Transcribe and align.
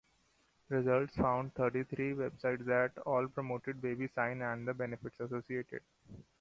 Results 0.69 1.15
found 1.15 1.53
thirty-three 1.53 2.13
websites 2.13 2.65
that 2.65 2.97
all 3.05 3.27
promoted 3.27 3.83
baby 3.83 4.07
sign 4.15 4.41
and 4.41 4.67
the 4.67 4.73
benefits 4.73 5.19
associated. 5.19 5.83